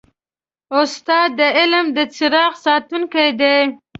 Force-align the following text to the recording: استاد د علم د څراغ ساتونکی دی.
استاد 0.79 1.29
د 1.39 1.41
علم 1.57 1.85
د 1.97 1.97
څراغ 2.15 2.53
ساتونکی 2.65 3.29
دی. 3.39 3.57